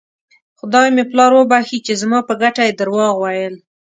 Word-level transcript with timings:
خدای 0.59 0.87
مې 0.95 1.03
پلار 1.11 1.31
وبښي 1.35 1.79
چې 1.85 1.93
زما 2.01 2.19
په 2.27 2.33
ګټه 2.41 2.61
یې 2.67 2.73
درواغ 2.79 3.13
ویل. 3.19 3.55